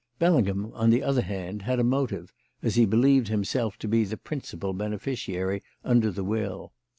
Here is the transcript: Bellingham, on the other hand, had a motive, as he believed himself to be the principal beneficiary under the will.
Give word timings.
Bellingham, 0.17 0.73
on 0.73 0.89
the 0.89 1.03
other 1.03 1.21
hand, 1.21 1.61
had 1.61 1.79
a 1.79 1.83
motive, 1.83 2.33
as 2.63 2.73
he 2.73 2.87
believed 2.87 3.27
himself 3.27 3.77
to 3.77 3.87
be 3.87 4.03
the 4.03 4.17
principal 4.17 4.73
beneficiary 4.73 5.61
under 5.83 6.09
the 6.09 6.23
will. 6.23 6.73